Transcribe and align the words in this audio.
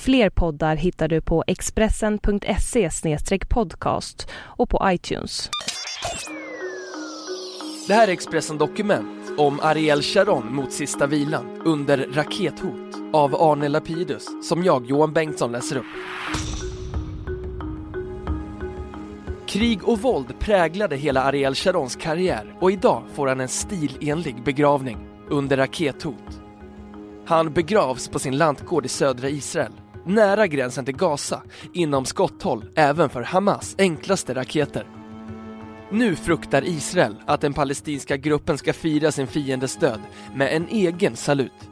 Fler 0.00 0.30
poddar 0.30 0.76
hittar 0.76 1.08
du 1.08 1.20
på 1.20 1.44
expressen.se 1.46 2.90
podcast 3.48 4.28
och 4.34 4.70
på 4.70 4.80
iTunes. 4.84 5.50
Det 7.88 7.94
här 7.94 8.08
är 8.08 8.12
Expressen 8.12 8.58
Dokument 8.58 9.38
om 9.38 9.60
Ariel 9.60 10.02
Sharon 10.02 10.54
mot 10.54 10.72
sista 10.72 11.06
vilan 11.06 11.62
under 11.64 12.08
rakethot 12.12 12.94
av 13.12 13.34
Arne 13.34 13.68
Lapidus 13.68 14.48
som 14.48 14.64
jag, 14.64 14.86
Johan 14.86 15.12
Bengtsson, 15.12 15.52
läser 15.52 15.76
upp. 15.76 15.86
Krig 19.46 19.88
och 19.88 19.98
våld 19.98 20.38
präglade 20.38 20.96
hela 20.96 21.22
Ariel 21.22 21.54
Sharons 21.54 21.96
karriär 21.96 22.54
och 22.60 22.72
idag 22.72 23.02
får 23.14 23.26
han 23.26 23.40
en 23.40 23.48
stilenlig 23.48 24.44
begravning 24.44 24.98
under 25.30 25.56
rakethot. 25.56 26.40
Han 27.26 27.52
begravs 27.52 28.08
på 28.08 28.18
sin 28.18 28.38
lantgård 28.38 28.86
i 28.86 28.88
södra 28.88 29.28
Israel, 29.28 29.72
nära 30.06 30.46
gränsen 30.46 30.84
till 30.84 30.96
Gaza, 30.96 31.42
inom 31.72 32.04
skotthåll 32.04 32.64
även 32.74 33.08
för 33.08 33.22
Hamas 33.22 33.74
enklaste 33.78 34.34
raketer. 34.34 34.86
Nu 35.90 36.16
fruktar 36.16 36.64
Israel 36.64 37.16
att 37.26 37.40
den 37.40 37.54
palestinska 37.54 38.16
gruppen 38.16 38.58
ska 38.58 38.72
fira 38.72 39.12
sin 39.12 39.26
fiendes 39.26 39.76
död 39.76 40.00
med 40.34 40.56
en 40.56 40.68
egen 40.68 41.16
salut. 41.16 41.70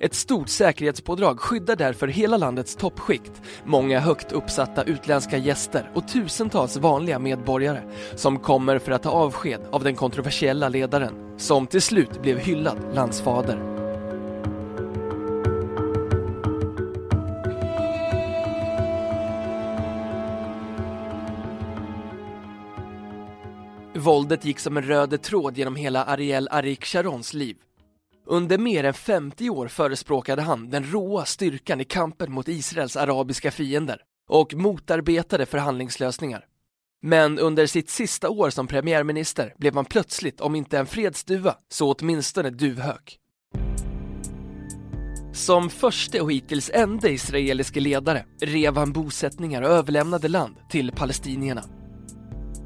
Ett 0.00 0.14
stort 0.14 0.48
säkerhetspådrag 0.48 1.40
skyddar 1.40 1.76
därför 1.76 2.08
hela 2.08 2.36
landets 2.36 2.76
toppskikt, 2.76 3.42
många 3.64 4.00
högt 4.00 4.32
uppsatta 4.32 4.82
utländska 4.82 5.36
gäster 5.36 5.90
och 5.94 6.08
tusentals 6.08 6.76
vanliga 6.76 7.18
medborgare 7.18 7.82
som 8.16 8.38
kommer 8.38 8.78
för 8.78 8.92
att 8.92 9.02
ta 9.02 9.10
avsked 9.10 9.60
av 9.70 9.84
den 9.84 9.94
kontroversiella 9.94 10.68
ledaren, 10.68 11.38
som 11.38 11.66
till 11.66 11.82
slut 11.82 12.22
blev 12.22 12.38
hyllad 12.38 12.78
landsfader. 12.94 13.73
Våldet 24.04 24.44
gick 24.44 24.58
som 24.58 24.76
en 24.76 24.82
röd 24.82 25.22
tråd 25.22 25.58
genom 25.58 25.76
hela 25.76 26.04
Ariel 26.04 26.48
Arik 26.50 26.84
Sharons 26.84 27.34
liv. 27.34 27.56
Under 28.26 28.58
mer 28.58 28.84
än 28.84 28.94
50 28.94 29.50
år 29.50 29.68
förespråkade 29.68 30.42
han 30.42 30.70
den 30.70 30.84
råa 30.92 31.24
styrkan 31.24 31.80
i 31.80 31.84
kampen 31.84 32.32
mot 32.32 32.48
Israels 32.48 32.96
arabiska 32.96 33.50
fiender 33.50 34.00
och 34.28 34.54
motarbetade 34.54 35.46
förhandlingslösningar. 35.46 36.44
Men 37.02 37.38
under 37.38 37.66
sitt 37.66 37.90
sista 37.90 38.30
år 38.30 38.50
som 38.50 38.66
premiärminister 38.66 39.54
blev 39.58 39.74
han 39.74 39.84
plötsligt, 39.84 40.40
om 40.40 40.54
inte 40.54 40.78
en 40.78 40.86
fredsduva, 40.86 41.56
så 41.68 41.92
åtminstone 41.92 42.50
duvhök. 42.50 43.18
Som 45.32 45.70
första 45.70 46.22
och 46.22 46.32
hittills 46.32 46.70
enda 46.74 47.08
israeliske 47.08 47.80
ledare 47.80 48.24
rev 48.40 48.76
han 48.76 48.92
bosättningar 48.92 49.62
och 49.62 49.70
överlämnade 49.70 50.28
land 50.28 50.56
till 50.70 50.92
palestinierna. 50.92 51.64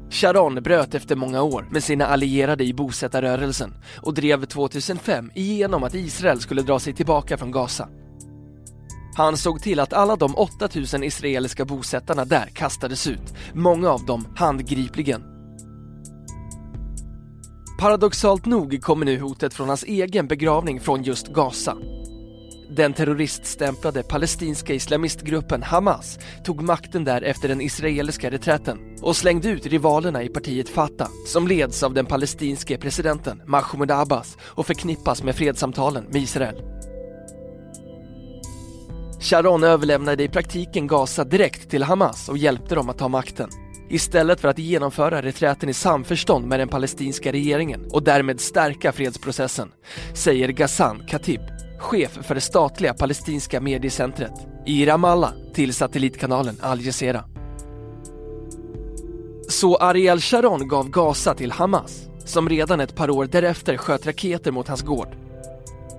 Sharon 0.09 0.55
bröt 0.55 0.95
efter 0.95 1.15
många 1.15 1.41
år 1.41 1.67
med 1.71 1.83
sina 1.83 2.05
allierade 2.05 2.63
i 2.63 2.73
bosättarrörelsen 2.73 3.73
och 4.01 4.13
drev 4.13 4.45
2005 4.45 5.31
igenom 5.35 5.83
att 5.83 5.95
Israel 5.95 6.39
skulle 6.39 6.61
dra 6.61 6.79
sig 6.79 6.93
tillbaka 6.93 7.37
från 7.37 7.51
Gaza. 7.51 7.89
Han 9.15 9.37
såg 9.37 9.61
till 9.61 9.79
att 9.79 9.93
alla 9.93 10.15
de 10.15 10.35
8000 10.35 11.03
israeliska 11.03 11.65
bosättarna 11.65 12.25
där 12.25 12.45
kastades 12.45 13.07
ut, 13.07 13.33
många 13.53 13.89
av 13.89 14.05
dem 14.05 14.27
handgripligen. 14.35 15.23
Paradoxalt 17.79 18.45
nog 18.45 18.81
kommer 18.81 19.05
nu 19.05 19.19
hotet 19.19 19.53
från 19.53 19.67
hans 19.67 19.83
egen 19.83 20.27
begravning 20.27 20.79
från 20.79 21.03
just 21.03 21.27
Gaza. 21.27 21.77
Den 22.71 22.93
terroriststämplade 22.93 24.03
palestinska 24.03 24.73
islamistgruppen 24.73 25.63
Hamas 25.63 26.19
tog 26.43 26.61
makten 26.61 27.03
där 27.03 27.21
efter 27.21 27.47
den 27.47 27.61
israeliska 27.61 28.31
reträtten 28.31 28.77
och 29.01 29.15
slängde 29.15 29.49
ut 29.49 29.65
rivalerna 29.65 30.23
i 30.23 30.29
partiet 30.29 30.69
Fatah 30.69 31.09
som 31.25 31.47
leds 31.47 31.83
av 31.83 31.93
den 31.93 32.05
palestinske 32.05 32.77
presidenten 32.77 33.41
Mahmoud 33.45 33.91
Abbas 33.91 34.37
och 34.41 34.67
förknippas 34.67 35.23
med 35.23 35.35
fredssamtalen 35.35 36.05
med 36.05 36.21
Israel. 36.21 36.55
Sharon 39.19 39.63
överlämnade 39.63 40.23
i 40.23 40.29
praktiken 40.29 40.87
Gaza 40.87 41.23
direkt 41.23 41.69
till 41.69 41.83
Hamas 41.83 42.29
och 42.29 42.37
hjälpte 42.37 42.75
dem 42.75 42.89
att 42.89 42.97
ta 42.97 43.07
makten. 43.07 43.49
Istället 43.89 44.41
för 44.41 44.47
att 44.47 44.59
genomföra 44.59 45.21
reträten 45.21 45.69
i 45.69 45.73
samförstånd 45.73 46.47
med 46.47 46.59
den 46.59 46.67
palestinska 46.67 47.31
regeringen 47.31 47.85
och 47.91 48.03
därmed 48.03 48.39
stärka 48.39 48.91
fredsprocessen, 48.91 49.71
säger 50.13 50.49
Ghassan 50.49 51.03
Khatib, 51.07 51.41
chef 51.79 52.19
för 52.21 52.35
det 52.35 52.41
statliga 52.41 52.93
palestinska 52.93 53.61
mediecentret 53.61 54.33
i 54.65 54.85
Ramallah 54.85 55.31
till 55.53 55.73
satellitkanalen 55.73 56.57
Al 56.61 56.81
Jazeera. 56.81 57.23
Så 59.49 59.75
Ariel 59.75 60.19
Sharon 60.19 60.67
gav 60.67 60.89
Gaza 60.89 61.33
till 61.33 61.51
Hamas, 61.51 62.09
som 62.25 62.49
redan 62.49 62.79
ett 62.79 62.95
par 62.95 63.09
år 63.09 63.25
därefter 63.25 63.77
sköt 63.77 64.05
raketer 64.05 64.51
mot 64.51 64.67
hans 64.67 64.81
gård. 64.81 65.15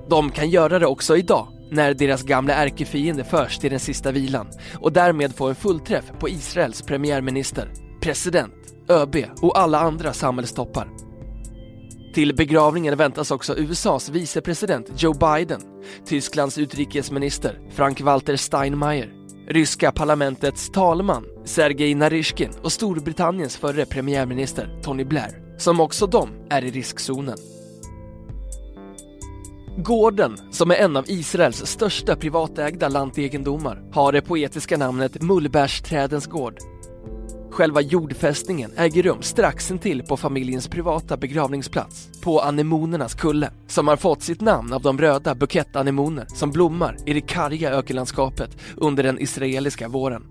De 0.09 0.31
kan 0.31 0.51
göra 0.51 0.79
det 0.79 0.87
också 0.87 1.17
idag, 1.17 1.49
när 1.71 1.95
deras 1.95 2.23
gamla 2.23 2.55
ärkefiende 2.55 3.25
förs 3.25 3.59
till 3.59 3.71
den 3.71 3.81
sista 3.81 4.13
vilan 4.13 4.47
och 4.75 4.93
därmed 4.93 5.35
får 5.35 5.49
en 5.49 5.55
fullträff 5.55 6.13
på 6.19 6.29
Israels 6.29 6.83
premiärminister, 6.83 7.73
president, 8.01 8.55
ÖB 8.89 9.17
och 9.43 9.59
alla 9.59 9.81
andra 9.81 10.13
samhällstoppar. 10.13 11.10
Till 12.13 12.35
begravningen 12.35 12.97
väntas 12.97 13.31
också 13.31 13.57
USAs 13.59 14.09
vicepresident 14.09 14.91
Joe 14.97 15.15
Biden, 15.15 15.61
Tysklands 16.07 16.59
utrikesminister 16.59 17.59
Frank-Walter 17.71 18.37
Steinmeier, 18.37 19.13
ryska 19.49 19.93
parlamentets 19.93 20.71
talman 20.71 21.25
Sergej 21.45 21.95
Naryshkin 21.95 22.51
och 22.63 22.73
Storbritanniens 22.73 23.57
förre 23.57 23.87
premiärminister 23.87 24.81
Tony 24.83 25.05
Blair, 25.05 25.59
som 25.59 25.81
också 25.81 26.07
de 26.07 26.29
är 26.51 26.65
i 26.65 26.71
riskzonen. 26.71 27.39
Gården, 29.79 30.37
som 30.51 30.71
är 30.71 30.75
en 30.75 30.97
av 30.97 31.05
Israels 31.09 31.67
största 31.67 32.17
privatägda 32.17 32.89
lantegendomar, 32.89 33.83
har 33.93 34.13
det 34.13 34.23
poetiska 34.23 34.77
namnet 34.77 35.23
Mullbärsträdens 35.23 36.27
gård 36.27 36.59
Själva 37.61 37.81
jordfästningen 37.81 38.73
äger 38.77 39.03
rum 39.03 39.23
strax 39.23 39.71
intill 39.71 40.03
på 40.03 40.17
familjens 40.17 40.69
privata 40.69 41.17
begravningsplats 41.17 42.09
på 42.23 42.41
anemonernas 42.41 43.15
kulle 43.15 43.51
som 43.67 43.89
har 43.89 43.97
fått 43.97 44.23
sitt 44.23 44.41
namn 44.41 44.73
av 44.73 44.83
de 44.83 44.99
röda 44.99 45.35
bukettanemoner 45.35 46.27
som 46.29 46.51
blommar 46.51 46.97
i 47.07 47.13
det 47.13 47.21
karga 47.21 47.71
ökenlandskapet 47.71 48.57
under 48.77 49.03
den 49.03 49.21
israeliska 49.21 49.89
våren. 49.89 50.23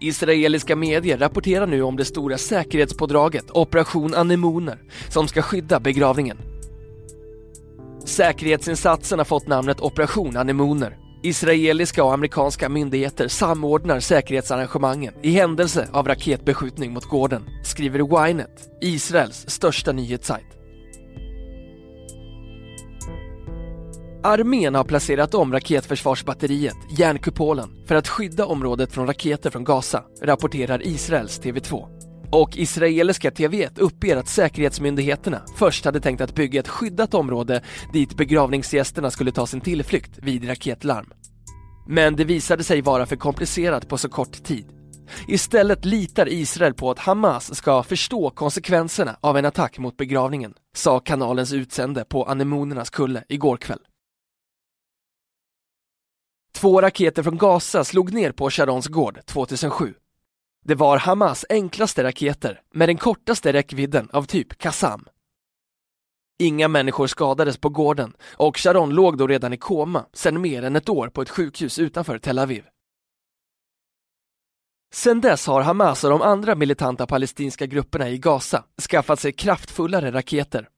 Israeliska 0.00 0.76
medier 0.76 1.18
rapporterar 1.18 1.66
nu 1.66 1.82
om 1.82 1.96
det 1.96 2.04
stora 2.04 2.38
säkerhetspådraget 2.38 3.50
Operation 3.50 4.14
Anemoner 4.14 4.82
som 5.08 5.28
ska 5.28 5.42
skydda 5.42 5.80
begravningen. 5.80 6.38
Säkerhetsinsatsen 8.04 9.18
har 9.18 9.24
fått 9.24 9.46
namnet 9.46 9.80
Operation 9.80 10.36
Anemoner 10.36 11.07
Israeliska 11.22 12.04
och 12.04 12.12
amerikanska 12.12 12.68
myndigheter 12.68 13.28
samordnar 13.28 14.00
säkerhetsarrangemangen 14.00 15.14
i 15.22 15.30
händelse 15.30 15.88
av 15.92 16.08
raketbeskjutning 16.08 16.92
mot 16.92 17.04
gården, 17.04 17.42
skriver 17.64 18.28
Ynet, 18.30 18.68
Israels 18.80 19.50
största 19.50 19.92
nyhetssajt. 19.92 20.46
Armén 24.22 24.74
har 24.74 24.84
placerat 24.84 25.34
om 25.34 25.52
raketförsvarsbatteriet, 25.52 26.76
järnkupolen, 26.98 27.68
för 27.86 27.94
att 27.94 28.08
skydda 28.08 28.46
området 28.46 28.92
från 28.92 29.06
raketer 29.06 29.50
från 29.50 29.64
Gaza, 29.64 30.04
rapporterar 30.22 30.86
Israels 30.86 31.40
TV2. 31.40 31.86
Och 32.32 32.56
israeliska 32.56 33.30
TV1 33.30 33.80
uppger 33.80 34.16
att 34.16 34.28
säkerhetsmyndigheterna 34.28 35.42
först 35.56 35.84
hade 35.84 36.00
tänkt 36.00 36.20
att 36.20 36.34
bygga 36.34 36.60
ett 36.60 36.68
skyddat 36.68 37.14
område 37.14 37.62
dit 37.92 38.16
begravningsgästerna 38.16 39.10
skulle 39.10 39.32
ta 39.32 39.46
sin 39.46 39.60
tillflykt 39.60 40.18
vid 40.22 40.48
raketlarm. 40.48 41.12
Men 41.86 42.16
det 42.16 42.24
visade 42.24 42.64
sig 42.64 42.82
vara 42.82 43.06
för 43.06 43.16
komplicerat 43.16 43.88
på 43.88 43.98
så 43.98 44.08
kort 44.08 44.44
tid. 44.44 44.66
Istället 45.28 45.84
litar 45.84 46.28
Israel 46.28 46.74
på 46.74 46.90
att 46.90 46.98
Hamas 46.98 47.54
ska 47.54 47.82
förstå 47.82 48.30
konsekvenserna 48.30 49.16
av 49.20 49.36
en 49.36 49.44
attack 49.44 49.78
mot 49.78 49.96
begravningen, 49.96 50.54
sa 50.76 51.00
kanalens 51.00 51.52
utsände 51.52 52.04
på 52.04 52.24
anemonernas 52.24 52.90
kulle 52.90 53.24
igår 53.28 53.56
kväll. 53.56 53.80
Två 56.54 56.80
raketer 56.80 57.22
från 57.22 57.38
Gaza 57.38 57.84
slog 57.84 58.12
ner 58.12 58.32
på 58.32 58.50
Sharons 58.50 58.86
gård 58.86 59.20
2007 59.26 59.94
det 60.64 60.74
var 60.74 60.98
Hamas 60.98 61.44
enklaste 61.48 62.04
raketer 62.04 62.60
med 62.74 62.88
den 62.88 62.96
kortaste 62.96 63.52
räckvidden 63.52 64.08
av 64.12 64.22
typ 64.22 64.58
Qassam. 64.58 65.04
Inga 66.38 66.68
människor 66.68 67.06
skadades 67.06 67.58
på 67.58 67.68
gården 67.68 68.12
och 68.22 68.56
Sharon 68.56 68.90
låg 68.90 69.18
då 69.18 69.26
redan 69.26 69.52
i 69.52 69.56
koma 69.56 70.06
sedan 70.12 70.40
mer 70.40 70.62
än 70.62 70.76
ett 70.76 70.88
år 70.88 71.08
på 71.08 71.22
ett 71.22 71.30
sjukhus 71.30 71.78
utanför 71.78 72.18
Tel 72.18 72.38
Aviv. 72.38 72.64
Sedan 74.94 75.20
dess 75.20 75.46
har 75.46 75.62
Hamas 75.62 76.04
och 76.04 76.10
de 76.10 76.22
andra 76.22 76.54
militanta 76.54 77.06
palestinska 77.06 77.66
grupperna 77.66 78.08
i 78.08 78.18
Gaza 78.18 78.64
skaffat 78.90 79.20
sig 79.20 79.32
kraftfullare 79.32 80.12
raketer. 80.12 80.68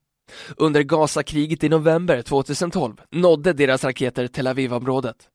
Under 0.57 0.83
Gazakriget 0.83 1.63
i 1.63 1.69
november 1.69 2.21
2012 2.21 3.01
nådde 3.11 3.53
deras 3.53 3.83
raketer 3.83 4.27
Tel 4.27 4.47
Aviv-området. 4.47 5.30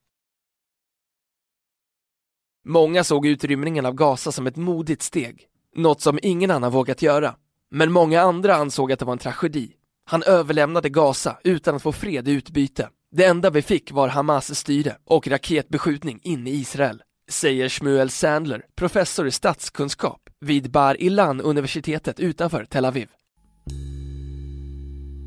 Många 2.69 3.05
såg 3.05 3.27
utrymningen 3.27 3.87
av 3.87 3.95
Gaza 3.95 4.33
som 4.33 4.47
ett 4.47 4.57
modigt 4.57 5.03
steg, 5.03 5.47
något 5.77 6.01
som 6.01 6.19
ingen 6.23 6.51
annan 6.51 6.73
vågat 6.73 7.03
göra. 7.03 7.35
Men 7.71 7.93
många 7.93 8.21
andra 8.21 8.55
ansåg 8.55 8.93
att 8.93 8.99
det 8.99 9.05
var 9.05 9.13
en 9.13 9.19
tragedi. 9.19 9.73
Han 10.05 10.23
överlämnade 10.23 10.89
Gaza 10.89 11.39
utan 11.45 11.75
att 11.75 11.83
få 11.83 11.93
fred 11.93 12.29
i 12.29 12.31
utbyte. 12.31 12.89
Det 13.11 13.25
enda 13.25 13.51
vi 13.51 13.63
fick 13.63 13.93
var 13.93 14.09
Hamas 14.09 14.59
styre 14.59 14.97
och 15.05 15.29
raketbeskjutning 15.29 16.21
in 16.23 16.47
i 16.47 16.51
Israel, 16.51 17.03
säger 17.31 17.69
Shmuel 17.69 18.11
Sandler, 18.11 18.63
professor 18.77 19.27
i 19.27 19.31
statskunskap 19.31 20.21
vid 20.41 20.71
Bar 20.71 21.03
Ilan-universitetet 21.03 22.21
utanför 22.21 22.65
Tel 22.65 22.85
Aviv. 22.85 23.09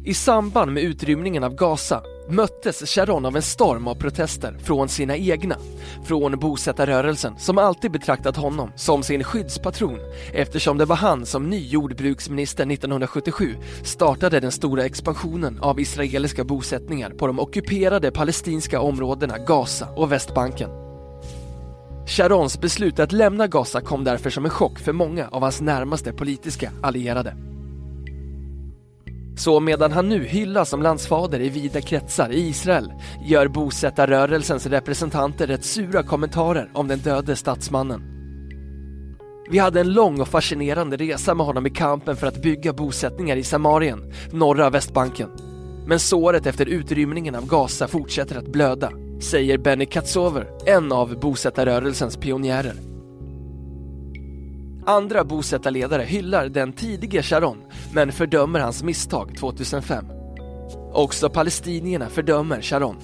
I 0.05 0.13
samband 0.13 0.71
med 0.71 0.83
utrymningen 0.83 1.43
av 1.43 1.55
Gaza 1.55 2.03
möttes 2.29 2.95
Sharon 2.95 3.25
av 3.25 3.35
en 3.35 3.41
storm 3.41 3.87
av 3.87 3.95
protester 3.95 4.57
från 4.63 4.89
sina 4.89 5.17
egna, 5.17 5.55
från 6.05 6.39
bosättarrörelsen 6.39 7.39
som 7.39 7.57
alltid 7.57 7.91
betraktat 7.91 8.37
honom 8.37 8.71
som 8.75 9.03
sin 9.03 9.23
skyddspatron 9.23 9.99
eftersom 10.33 10.77
det 10.77 10.85
var 10.85 10.95
han 10.95 11.25
som 11.25 11.49
ny 11.49 11.67
jordbruksminister 11.67 12.71
1977 12.71 13.55
startade 13.83 14.39
den 14.39 14.51
stora 14.51 14.85
expansionen 14.85 15.59
av 15.61 15.79
israeliska 15.79 16.43
bosättningar 16.43 17.09
på 17.09 17.27
de 17.27 17.39
ockuperade 17.39 18.11
palestinska 18.11 18.81
områdena 18.81 19.37
Gaza 19.37 19.87
och 19.95 20.11
Västbanken. 20.11 20.69
Sharons 22.07 22.59
beslut 22.59 22.99
att 22.99 23.11
lämna 23.11 23.47
Gaza 23.47 23.81
kom 23.81 24.03
därför 24.03 24.29
som 24.29 24.45
en 24.45 24.51
chock 24.51 24.79
för 24.79 24.93
många 24.93 25.27
av 25.27 25.41
hans 25.41 25.61
närmaste 25.61 26.13
politiska 26.13 26.71
allierade. 26.81 27.35
Så 29.39 29.59
medan 29.59 29.91
han 29.91 30.09
nu 30.09 30.23
hyllas 30.23 30.69
som 30.69 30.81
landsfader 30.81 31.39
i 31.39 31.49
vida 31.49 31.81
kretsar 31.81 32.31
i 32.31 32.47
Israel 32.47 32.93
gör 33.21 33.47
bosättarrörelsens 33.47 34.65
representanter 34.65 35.47
rätt 35.47 35.65
sura 35.65 36.03
kommentarer 36.03 36.69
om 36.73 36.87
den 36.87 36.99
döde 36.99 37.35
statsmannen. 37.35 38.01
Vi 39.51 39.57
hade 39.57 39.79
en 39.79 39.93
lång 39.93 40.21
och 40.21 40.27
fascinerande 40.27 40.97
resa 40.97 41.33
med 41.35 41.45
honom 41.45 41.65
i 41.65 41.69
kampen 41.69 42.15
för 42.15 42.27
att 42.27 42.41
bygga 42.41 42.73
bosättningar 42.73 43.35
i 43.35 43.43
Samarien, 43.43 44.13
norra 44.31 44.69
Västbanken. 44.69 45.29
Men 45.85 45.99
såret 45.99 46.45
efter 46.45 46.65
utrymningen 46.65 47.35
av 47.35 47.47
Gaza 47.47 47.87
fortsätter 47.87 48.37
att 48.37 48.51
blöda, 48.51 48.91
säger 49.21 49.57
Benny 49.57 49.85
Katsover, 49.85 50.47
en 50.65 50.91
av 50.91 51.19
bosättarrörelsens 51.19 52.17
pionjärer. 52.17 52.89
Andra 54.85 55.23
bosättarledare 55.23 56.03
hyllar 56.03 56.49
den 56.49 56.73
tidige 56.73 57.23
Sharon 57.23 57.57
men 57.93 58.11
fördömer 58.11 58.59
hans 58.59 58.83
misstag 58.83 59.37
2005. 59.37 60.05
Också 60.93 61.29
palestinierna 61.29 62.09
fördömer 62.09 62.61
Sharon. 62.61 62.97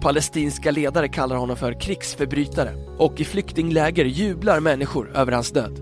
Palestinska 0.00 0.70
ledare 0.70 1.08
kallar 1.08 1.36
honom 1.36 1.56
för 1.56 1.80
krigsförbrytare 1.80 2.74
och 2.98 3.20
i 3.20 3.24
flyktingläger 3.24 4.04
jublar 4.04 4.60
människor 4.60 5.16
över 5.16 5.32
hans 5.32 5.50
död. 5.50 5.80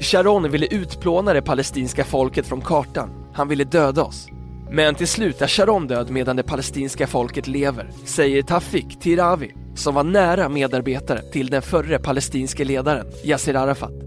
Sharon 0.00 0.50
ville 0.50 0.66
utplåna 0.66 1.32
det 1.32 1.42
palestinska 1.42 2.04
folket 2.04 2.46
från 2.46 2.60
kartan. 2.60 3.10
Han 3.32 3.48
ville 3.48 3.64
döda 3.64 4.04
oss. 4.04 4.26
Men 4.70 4.94
till 4.94 5.08
slut 5.08 5.42
är 5.42 5.46
Sharon 5.46 5.86
död 5.86 6.10
medan 6.10 6.36
det 6.36 6.42
palestinska 6.42 7.06
folket 7.06 7.46
lever, 7.46 7.90
säger 8.04 8.42
Tafik 8.42 9.00
Tiravi, 9.00 9.54
som 9.74 9.94
var 9.94 10.04
nära 10.04 10.48
medarbetare 10.48 11.22
till 11.32 11.50
den 11.50 11.62
förre 11.62 11.98
palestinske 11.98 12.64
ledaren 12.64 13.06
Yasser 13.24 13.54
Arafat. 13.54 14.05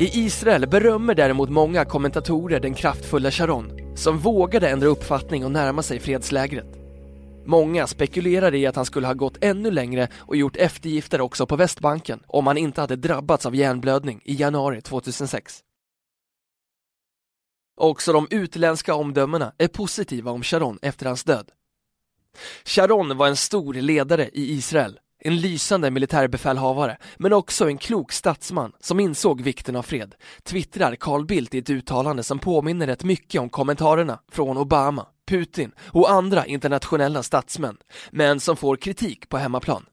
I 0.00 0.24
Israel 0.24 0.68
berömmer 0.68 1.14
däremot 1.14 1.50
många 1.50 1.84
kommentatorer 1.84 2.60
den 2.60 2.74
kraftfulla 2.74 3.30
Sharon, 3.30 3.96
som 3.96 4.18
vågade 4.18 4.68
ändra 4.68 4.88
uppfattning 4.88 5.44
och 5.44 5.50
närma 5.50 5.82
sig 5.82 6.00
fredslägret. 6.00 6.66
Många 7.44 7.86
spekulerar 7.86 8.54
i 8.54 8.66
att 8.66 8.76
han 8.76 8.84
skulle 8.84 9.06
ha 9.06 9.14
gått 9.14 9.44
ännu 9.44 9.70
längre 9.70 10.08
och 10.14 10.36
gjort 10.36 10.56
eftergifter 10.56 11.20
också 11.20 11.46
på 11.46 11.56
Västbanken 11.56 12.22
om 12.26 12.46
han 12.46 12.58
inte 12.58 12.80
hade 12.80 12.96
drabbats 12.96 13.46
av 13.46 13.54
hjärnblödning 13.54 14.20
i 14.24 14.34
januari 14.34 14.80
2006. 14.80 15.60
Också 17.76 18.12
de 18.12 18.26
utländska 18.30 18.94
omdömena 18.94 19.52
är 19.58 19.68
positiva 19.68 20.30
om 20.30 20.42
Sharon 20.42 20.78
efter 20.82 21.06
hans 21.06 21.24
död. 21.24 21.50
Sharon 22.64 23.16
var 23.16 23.28
en 23.28 23.36
stor 23.36 23.74
ledare 23.74 24.28
i 24.32 24.52
Israel, 24.52 24.98
en 25.20 25.36
lysande 25.36 25.90
militärbefälhavare, 25.90 26.96
men 27.16 27.32
också 27.32 27.68
en 27.68 27.78
klok 27.78 28.12
statsman 28.12 28.72
som 28.80 29.00
insåg 29.00 29.40
vikten 29.40 29.76
av 29.76 29.82
fred, 29.82 30.14
twittrar 30.42 30.94
Carl 30.94 31.26
Bildt 31.26 31.54
i 31.54 31.58
ett 31.58 31.70
uttalande 31.70 32.22
som 32.22 32.38
påminner 32.38 32.86
rätt 32.86 33.04
mycket 33.04 33.40
om 33.40 33.48
kommentarerna 33.48 34.18
från 34.32 34.58
Obama, 34.58 35.06
Putin 35.28 35.72
och 35.92 36.10
andra 36.10 36.46
internationella 36.46 37.22
statsmän, 37.22 37.76
men 38.10 38.40
som 38.40 38.56
får 38.56 38.76
kritik 38.76 39.28
på 39.28 39.38
hemmaplan. 39.38 39.86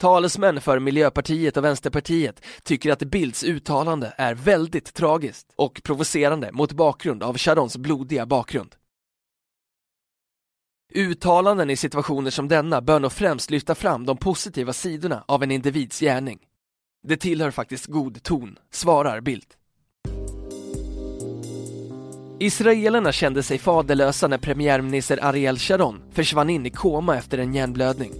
Talesmän 0.00 0.60
för 0.60 0.78
Miljöpartiet 0.78 1.56
och 1.56 1.64
Vänsterpartiet 1.64 2.44
tycker 2.62 2.92
att 2.92 3.02
Bildts 3.02 3.44
uttalande 3.44 4.14
är 4.16 4.34
väldigt 4.34 4.94
tragiskt 4.94 5.46
och 5.56 5.80
provocerande 5.84 6.52
mot 6.52 6.72
bakgrund 6.72 7.22
av 7.22 7.38
Sharons 7.38 7.76
blodiga 7.76 8.26
bakgrund. 8.26 8.74
Uttalanden 10.96 11.70
i 11.70 11.76
situationer 11.76 12.30
som 12.30 12.48
denna 12.48 12.80
bör 12.80 13.00
nog 13.00 13.12
främst 13.12 13.50
lyfta 13.50 13.74
fram 13.74 14.06
de 14.06 14.16
positiva 14.16 14.72
sidorna 14.72 15.24
av 15.28 15.42
en 15.42 15.50
individs 15.50 16.00
gärning. 16.00 16.38
Det 17.08 17.16
tillhör 17.16 17.50
faktiskt 17.50 17.86
god 17.86 18.22
ton, 18.22 18.58
svarar 18.72 19.20
Bildt. 19.20 19.48
Israelerna 22.40 23.12
kände 23.12 23.42
sig 23.42 23.58
faderlösa 23.58 24.28
när 24.28 24.38
premiärminister 24.38 25.24
Ariel 25.24 25.58
Sharon 25.58 26.02
försvann 26.12 26.50
in 26.50 26.66
i 26.66 26.70
koma 26.70 27.16
efter 27.16 27.38
en 27.38 27.54
hjärnblödning. 27.54 28.12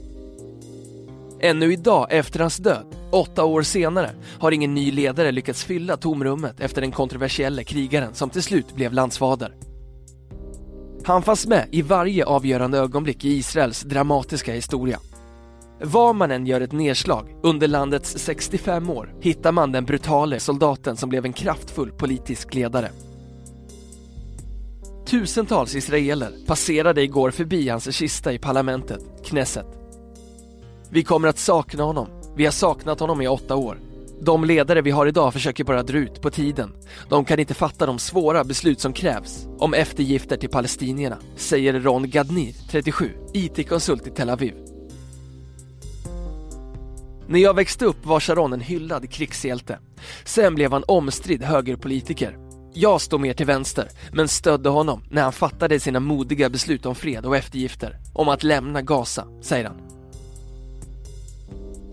Ännu 1.41 1.73
idag, 1.73 2.07
efter 2.11 2.41
hans 2.41 2.57
död, 2.57 2.87
åtta 3.11 3.45
år 3.45 3.63
senare, 3.63 4.11
har 4.41 4.53
ingen 4.53 4.75
ny 4.75 4.91
ledare 4.91 5.33
lyckats 5.33 5.65
fylla 5.65 5.97
tomrummet 5.97 6.61
efter 6.61 6.81
den 6.81 6.93
kontroversiella 6.93 7.65
krigaren 7.65 8.15
som 8.15 8.31
till 8.31 8.43
slut 8.43 8.75
blev 8.75 8.93
landsfader. 8.93 9.55
Han 11.07 11.23
fanns 11.23 11.47
med 11.47 11.69
i 11.71 11.83
varje 11.83 12.25
avgörande 12.25 12.79
ögonblick 12.79 13.25
i 13.25 13.29
Israels 13.29 13.83
dramatiska 13.83 14.53
historia. 14.53 14.99
Var 15.83 16.13
man 16.13 16.31
än 16.31 16.47
gör 16.47 16.61
ett 16.61 16.73
nedslag 16.73 17.37
under 17.43 17.69
landets 17.69 18.19
65 18.19 18.91
år 18.91 19.15
hittar 19.21 19.53
man 19.53 19.73
den 19.73 19.85
brutale 19.85 20.41
soldaten 20.41 20.97
som 20.97 21.09
blev 21.09 21.25
en 21.25 21.33
kraftfull 21.33 21.91
politisk 21.91 22.55
ledare. 22.55 22.91
Tusentals 25.07 25.75
israeler 25.75 26.33
passerade 26.47 27.03
igår 27.03 27.31
förbi 27.31 27.69
hans 27.69 27.95
kista 27.95 28.33
i 28.33 28.39
parlamentet, 28.39 29.01
Knesset. 29.25 29.67
Vi 30.91 31.05
kommer 31.05 31.29
att 31.29 31.39
sakna 31.39 31.83
honom. 31.83 32.09
Vi 32.37 32.45
har 32.45 32.53
saknat 32.53 33.01
honom 33.01 33.21
i 33.21 33.29
åtta 33.29 33.57
år. 33.57 33.79
De 34.21 34.45
ledare 34.45 34.83
vi 34.83 34.91
har 34.91 35.07
idag 35.07 35.33
försöker 35.33 35.65
bara 35.65 35.83
dra 35.83 35.99
ut 35.99 36.21
på 36.21 36.31
tiden. 36.31 36.73
De 37.09 37.25
kan 37.25 37.41
inte 37.41 37.55
fatta 37.55 37.87
de 37.87 37.99
svåra 37.99 38.45
beslut 38.45 38.81
som 38.81 38.93
krävs 38.93 39.47
om 39.59 39.75
eftergifter 39.75 40.37
till 40.37 40.49
palestinierna, 40.49 41.17
säger 41.37 41.81
Ron 41.81 42.11
Gadnir, 42.11 42.55
37, 42.71 43.11
IT-konsult 43.35 44.07
i 44.07 44.11
Tel 44.11 44.31
Aviv. 44.31 44.55
När 47.27 47.39
jag 47.39 47.55
växte 47.55 47.85
upp 47.85 48.07
var 48.07 48.21
Sharon 48.21 48.53
en 48.53 48.61
hyllad 48.61 49.11
krigshjälte. 49.11 49.79
Sen 50.25 50.55
blev 50.55 50.73
han 50.73 50.85
omstridd 50.89 51.43
högerpolitiker. 51.43 52.39
Jag 52.75 53.01
stod 53.01 53.21
mer 53.21 53.35
till 53.35 53.47
vänster, 53.47 53.89
men 54.13 54.29
stödde 54.29 54.69
honom 54.69 55.05
när 55.11 55.23
han 55.23 55.33
fattade 55.33 55.81
sina 55.81 56.01
modiga 56.01 56.51
beslut 56.51 56.87
om 56.87 56.95
fred 56.95 57.27
och 57.27 57.37
eftergifter, 57.37 57.97
om 58.13 58.29
att 58.29 58.43
lämna 58.43 58.83
Gaza, 58.83 59.27
säger 59.43 59.65
han. 59.65 59.84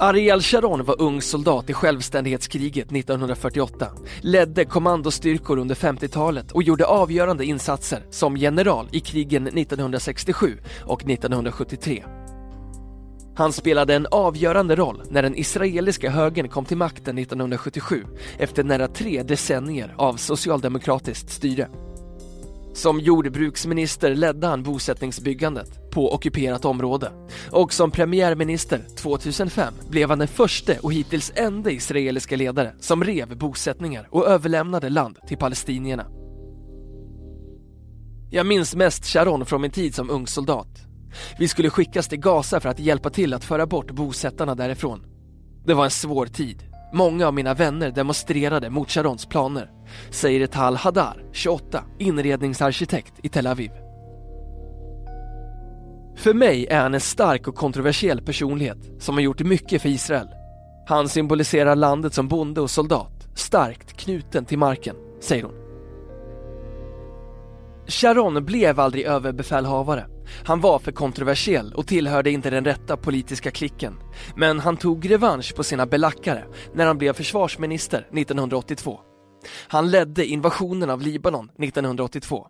Ariel 0.03 0.41
Sharon 0.41 0.84
var 0.84 1.01
ung 1.01 1.22
soldat 1.22 1.70
i 1.70 1.74
självständighetskriget 1.74 2.91
1948, 2.91 3.88
ledde 4.22 4.65
kommandostyrkor 4.65 5.58
under 5.58 5.75
50-talet 5.75 6.51
och 6.51 6.63
gjorde 6.63 6.86
avgörande 6.86 7.46
insatser 7.46 8.03
som 8.10 8.38
general 8.38 8.89
i 8.91 9.00
krigen 9.00 9.48
1967 9.48 10.58
och 10.86 11.10
1973. 11.10 12.03
Han 13.36 13.53
spelade 13.53 13.96
en 13.96 14.08
avgörande 14.12 14.75
roll 14.75 15.03
när 15.10 15.24
den 15.24 15.36
israeliska 15.36 16.10
högern 16.10 16.50
kom 16.50 16.65
till 16.65 16.77
makten 16.77 17.17
1977 17.17 18.05
efter 18.38 18.63
nära 18.63 18.88
tre 18.88 19.24
decennier 19.24 19.93
av 19.98 20.15
socialdemokratiskt 20.15 21.29
styre. 21.29 21.70
Som 22.74 23.00
jordbruksminister 23.00 24.16
ledde 24.16 24.48
han 24.48 24.63
bosättningsbyggandet 24.63 25.92
på 25.92 26.13
ockuperat 26.13 26.66
område 26.66 27.12
och 27.51 27.74
som 27.74 27.92
premiärminister 27.92 28.86
2005 28.98 29.74
blev 29.90 30.10
han 30.10 30.20
den 30.20 30.28
första 30.28 30.74
och 30.82 30.94
hittills 30.94 31.32
enda 31.36 31.72
israeliska 31.72 32.36
ledare 32.36 32.74
som 32.80 33.04
rev 33.04 33.38
bosättningar 33.38 34.08
och 34.12 34.28
överlämnade 34.28 34.90
land 34.90 35.18
till 35.28 35.38
palestinierna. 35.38 36.06
Jag 38.30 38.46
minns 38.46 38.75
mest 38.75 39.06
Sharon 39.06 39.46
från 39.46 39.62
min 39.62 39.72
tid 39.72 39.96
som 39.96 40.10
ung 40.10 40.28
soldat. 40.28 40.68
Vi 41.40 41.48
skulle 41.48 41.70
skickas 41.70 42.08
till 42.08 42.20
Gaza 42.20 42.60
för 42.60 42.70
att 42.70 42.80
hjälpa 42.80 43.10
till 43.10 43.34
att 43.34 43.44
föra 43.44 43.66
bort 43.66 43.92
bosättarna 43.92 44.56
därifrån. 44.56 45.06
Det 45.66 45.74
var 45.74 45.86
en 45.86 45.92
svår 45.92 46.25
tid. 46.25 46.71
Många 46.93 47.27
av 47.27 47.33
mina 47.33 47.53
vänner 47.53 47.91
demonstrerade 47.91 48.69
mot 48.69 48.91
Sharons 48.91 49.25
planer, 49.25 49.69
säger 50.10 50.48
Tal 50.48 50.75
Hadar, 50.75 51.24
28, 51.31 51.83
inredningsarkitekt 52.00 53.13
i 53.24 53.29
Tel 53.29 53.48
Aviv. 53.48 53.71
För 56.15 56.33
mig 56.33 56.67
är 56.69 56.81
han 56.81 56.93
en 56.93 57.00
stark 57.00 57.48
och 57.48 57.55
kontroversiell 57.55 58.21
personlighet 58.21 58.77
som 59.00 59.15
har 59.15 59.21
gjort 59.21 59.41
mycket 59.41 59.81
för 59.81 59.89
Israel. 59.89 60.27
Han 60.88 61.10
symboliserar 61.10 61.75
landet 61.75 62.13
som 62.13 62.27
bonde 62.27 62.62
och 62.62 62.69
soldat, 62.69 63.27
starkt 63.36 63.93
knuten 63.98 64.45
till 64.45 64.57
marken, 64.57 64.95
säger 65.19 65.43
hon. 65.43 65.55
Sharon 67.88 68.45
blev 68.45 68.79
aldrig 68.79 69.05
överbefälhavare. 69.05 70.05
Han 70.46 70.62
var 70.62 70.80
för 70.80 70.92
kontroversiell 70.92 71.74
och 71.74 71.88
tillhörde 71.88 72.32
inte 72.32 72.50
den 72.50 72.66
rätta 72.66 72.98
politiska 72.98 73.52
klicken. 73.52 73.94
Men 74.36 74.60
han 74.60 74.78
tog 74.78 75.12
revansch 75.12 75.56
på 75.56 75.64
sina 75.64 75.86
belackare 75.86 76.46
när 76.74 76.86
han 76.86 76.98
blev 76.98 77.14
försvarsminister 77.14 78.00
1982. 78.00 79.00
Han 79.68 79.92
ledde 79.92 80.26
invasionen 80.26 80.90
av 80.90 81.02
Libanon 81.02 81.50
1982. 81.60 82.48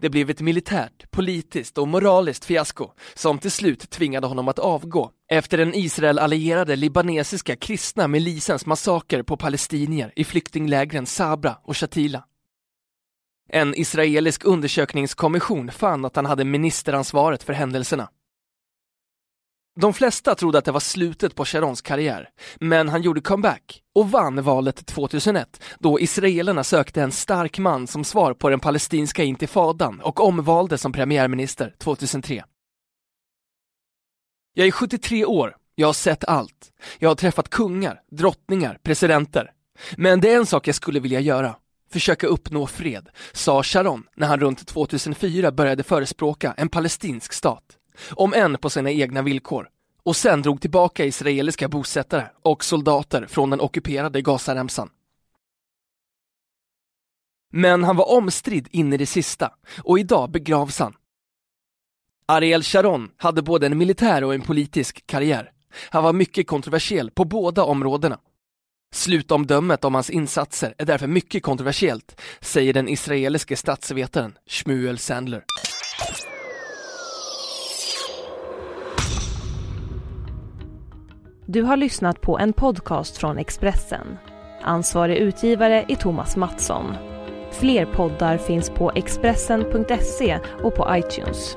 Det 0.00 0.10
blev 0.10 0.30
ett 0.30 0.40
militärt, 0.40 1.10
politiskt 1.10 1.78
och 1.78 1.88
moraliskt 1.88 2.44
fiasko 2.44 2.90
som 3.14 3.38
till 3.38 3.50
slut 3.50 3.90
tvingade 3.90 4.26
honom 4.26 4.48
att 4.48 4.58
avgå 4.58 5.10
efter 5.30 5.58
den 5.58 5.74
Israel-allierade 5.74 6.76
libanesiska 6.76 7.56
kristna 7.56 8.08
milisens 8.08 8.66
massaker 8.66 9.22
på 9.22 9.36
palestinier 9.36 10.12
i 10.16 10.24
flyktinglägren 10.24 11.06
Sabra 11.06 11.56
och 11.64 11.76
Shatila. 11.76 12.24
En 13.48 13.74
israelisk 13.74 14.44
undersökningskommission 14.44 15.70
fann 15.70 16.04
att 16.04 16.16
han 16.16 16.26
hade 16.26 16.44
ministeransvaret 16.44 17.42
för 17.42 17.52
händelserna. 17.52 18.08
De 19.80 19.94
flesta 19.94 20.34
trodde 20.34 20.58
att 20.58 20.64
det 20.64 20.72
var 20.72 20.80
slutet 20.80 21.34
på 21.34 21.44
Sharons 21.44 21.82
karriär, 21.82 22.28
men 22.60 22.88
han 22.88 23.02
gjorde 23.02 23.20
comeback 23.20 23.82
och 23.94 24.10
vann 24.10 24.42
valet 24.42 24.86
2001 24.86 25.62
då 25.78 26.00
israelerna 26.00 26.64
sökte 26.64 27.02
en 27.02 27.12
stark 27.12 27.58
man 27.58 27.86
som 27.86 28.04
svar 28.04 28.34
på 28.34 28.48
den 28.48 28.60
palestinska 28.60 29.24
intifadan 29.24 30.00
och 30.00 30.20
omvalde 30.20 30.78
som 30.78 30.92
premiärminister 30.92 31.74
2003. 31.78 32.44
Jag 34.54 34.66
är 34.66 34.70
73 34.70 35.24
år, 35.24 35.56
jag 35.74 35.88
har 35.88 35.92
sett 35.92 36.24
allt. 36.24 36.72
Jag 36.98 37.10
har 37.10 37.14
träffat 37.14 37.48
kungar, 37.48 38.00
drottningar, 38.10 38.78
presidenter. 38.82 39.52
Men 39.96 40.20
det 40.20 40.32
är 40.32 40.36
en 40.36 40.46
sak 40.46 40.68
jag 40.68 40.74
skulle 40.74 41.00
vilja 41.00 41.20
göra 41.20 41.56
försöka 41.90 42.26
uppnå 42.26 42.66
fred, 42.66 43.08
sa 43.32 43.62
Sharon 43.62 44.06
när 44.14 44.26
han 44.26 44.40
runt 44.40 44.66
2004 44.66 45.52
började 45.52 45.82
förespråka 45.82 46.54
en 46.56 46.68
palestinsk 46.68 47.32
stat, 47.32 47.64
om 48.10 48.34
än 48.34 48.58
på 48.58 48.70
sina 48.70 48.90
egna 48.90 49.22
villkor, 49.22 49.68
och 50.02 50.16
sen 50.16 50.42
drog 50.42 50.60
tillbaka 50.60 51.04
israeliska 51.04 51.68
bosättare 51.68 52.26
och 52.42 52.64
soldater 52.64 53.26
från 53.26 53.50
den 53.50 53.60
ockuperade 53.60 54.22
Gazaremsan. 54.22 54.90
Men 57.50 57.84
han 57.84 57.96
var 57.96 58.10
omstridd 58.10 58.68
in 58.70 58.92
i 58.92 58.96
det 58.96 59.06
sista 59.06 59.50
och 59.82 59.98
idag 59.98 60.30
begravs 60.30 60.78
han. 60.78 60.94
Ariel 62.26 62.62
Sharon 62.62 63.10
hade 63.16 63.42
både 63.42 63.66
en 63.66 63.78
militär 63.78 64.24
och 64.24 64.34
en 64.34 64.42
politisk 64.42 65.06
karriär. 65.06 65.52
Han 65.90 66.04
var 66.04 66.12
mycket 66.12 66.46
kontroversiell 66.46 67.10
på 67.10 67.24
båda 67.24 67.64
områdena. 67.64 68.18
Slutomdömet 68.94 69.84
om 69.84 69.94
hans 69.94 70.10
insatser 70.10 70.74
är 70.78 70.84
därför 70.84 71.06
mycket 71.06 71.42
kontroversiellt, 71.42 72.20
säger 72.40 72.72
den 72.72 72.88
israeliske 72.88 73.56
statsvetaren 73.56 74.38
Shmuel 74.46 74.98
Sandler. 74.98 75.44
Du 81.46 81.62
har 81.62 81.76
lyssnat 81.76 82.20
på 82.20 82.38
en 82.38 82.52
podcast 82.52 83.16
från 83.16 83.38
Expressen. 83.38 84.18
Ansvarig 84.62 85.16
utgivare 85.16 85.84
är 85.88 85.96
Thomas 85.96 86.36
Mattsson. 86.36 86.94
Fler 87.52 87.86
poddar 87.86 88.38
finns 88.38 88.70
på 88.70 88.92
Expressen.se 88.94 90.38
och 90.62 90.74
på 90.74 90.96
iTunes. 90.96 91.56